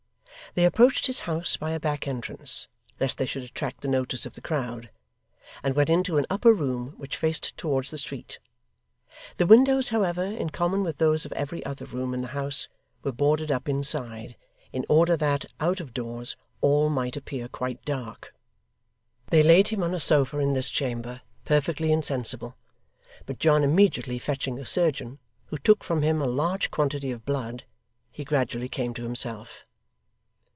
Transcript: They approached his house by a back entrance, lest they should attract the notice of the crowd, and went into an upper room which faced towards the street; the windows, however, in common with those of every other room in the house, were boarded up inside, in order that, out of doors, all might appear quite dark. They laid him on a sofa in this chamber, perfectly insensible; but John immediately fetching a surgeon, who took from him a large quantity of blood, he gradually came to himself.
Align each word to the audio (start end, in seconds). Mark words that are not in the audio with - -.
They 0.53 0.65
approached 0.65 1.07
his 1.07 1.21
house 1.21 1.55
by 1.55 1.71
a 1.71 1.79
back 1.79 2.05
entrance, 2.09 2.67
lest 2.99 3.17
they 3.17 3.25
should 3.25 3.43
attract 3.43 3.79
the 3.79 3.87
notice 3.87 4.25
of 4.25 4.33
the 4.33 4.41
crowd, 4.41 4.89
and 5.63 5.77
went 5.77 5.89
into 5.89 6.17
an 6.17 6.25
upper 6.29 6.51
room 6.51 6.93
which 6.97 7.15
faced 7.15 7.55
towards 7.55 7.89
the 7.89 7.97
street; 7.97 8.37
the 9.37 9.45
windows, 9.47 9.89
however, 9.89 10.25
in 10.25 10.49
common 10.49 10.83
with 10.83 10.97
those 10.97 11.23
of 11.25 11.31
every 11.33 11.65
other 11.65 11.85
room 11.85 12.13
in 12.13 12.21
the 12.21 12.27
house, 12.35 12.67
were 13.01 13.13
boarded 13.13 13.49
up 13.49 13.69
inside, 13.69 14.35
in 14.73 14.85
order 14.89 15.15
that, 15.15 15.45
out 15.61 15.79
of 15.79 15.93
doors, 15.93 16.35
all 16.59 16.89
might 16.89 17.15
appear 17.15 17.47
quite 17.47 17.85
dark. 17.85 18.35
They 19.27 19.43
laid 19.43 19.69
him 19.69 19.81
on 19.81 19.93
a 19.93 20.01
sofa 20.01 20.39
in 20.39 20.51
this 20.51 20.69
chamber, 20.69 21.21
perfectly 21.45 21.93
insensible; 21.93 22.57
but 23.25 23.39
John 23.39 23.63
immediately 23.63 24.19
fetching 24.19 24.59
a 24.59 24.65
surgeon, 24.65 25.17
who 25.45 25.57
took 25.57 25.81
from 25.81 26.01
him 26.01 26.21
a 26.21 26.25
large 26.27 26.71
quantity 26.71 27.09
of 27.11 27.23
blood, 27.25 27.63
he 28.11 28.25
gradually 28.25 28.67
came 28.67 28.93
to 28.95 29.03
himself. 29.03 29.65